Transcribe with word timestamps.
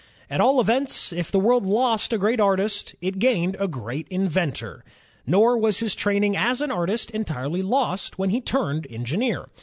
At 0.31 0.41
all 0.41 0.59
events, 0.59 1.13
if 1.13 1.31
the 1.31 1.39
world 1.39 1.63
lost 1.63 2.11
a 2.11 2.17
great 2.17 2.39
artist, 2.39 2.95
it 3.01 3.19
gained 3.19 3.55
a 3.59 3.67
great 3.67 4.07
inventor. 4.09 4.83
Nor 5.27 5.59
was 5.59 5.77
his 5.77 5.93
training 5.93 6.35
as 6.35 6.59
an 6.59 6.71
artist 6.71 7.11
entirely 7.11 7.61
lost 7.61 8.17
when 8.17 8.31
he 8.31 8.41
turned 8.41 8.87
engineer. 8.89 9.49